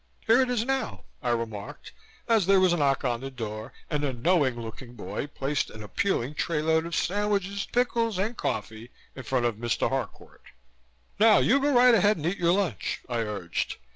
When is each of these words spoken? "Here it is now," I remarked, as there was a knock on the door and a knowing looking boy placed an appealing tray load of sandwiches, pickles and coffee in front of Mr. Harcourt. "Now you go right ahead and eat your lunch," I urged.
"Here 0.25 0.41
it 0.41 0.49
is 0.49 0.65
now," 0.65 1.03
I 1.21 1.29
remarked, 1.29 1.93
as 2.27 2.47
there 2.47 2.59
was 2.59 2.73
a 2.73 2.77
knock 2.77 3.03
on 3.05 3.21
the 3.21 3.29
door 3.29 3.71
and 3.87 4.03
a 4.03 4.11
knowing 4.11 4.59
looking 4.59 4.95
boy 4.95 5.27
placed 5.27 5.69
an 5.69 5.83
appealing 5.83 6.33
tray 6.33 6.59
load 6.63 6.87
of 6.87 6.95
sandwiches, 6.95 7.67
pickles 7.71 8.17
and 8.17 8.35
coffee 8.35 8.89
in 9.15 9.21
front 9.21 9.45
of 9.45 9.57
Mr. 9.57 9.89
Harcourt. 9.91 10.41
"Now 11.19 11.37
you 11.37 11.59
go 11.59 11.71
right 11.75 11.93
ahead 11.93 12.17
and 12.17 12.25
eat 12.25 12.39
your 12.39 12.53
lunch," 12.53 13.01
I 13.07 13.19
urged. 13.19 13.75